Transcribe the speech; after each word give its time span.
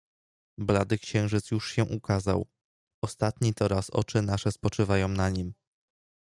"Blady 0.57 0.97
księżyc 0.99 1.51
już 1.51 1.71
się 1.71 1.83
ukazał; 1.83 2.47
ostatni 3.03 3.53
to 3.53 3.67
raz 3.67 3.89
oczy 3.89 4.21
nasze 4.21 4.51
spoczywają 4.51 5.07
na 5.07 5.29
nim." 5.29 5.53